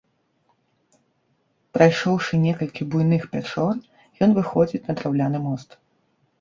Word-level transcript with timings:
Прайшоўшы 1.77 2.33
некалькі 2.47 2.89
буйных 2.95 3.29
пячор, 3.37 3.73
ен 4.25 4.31
выходзіць 4.41 4.85
на 4.89 4.93
драўляны 4.99 5.47
мост. 5.49 5.83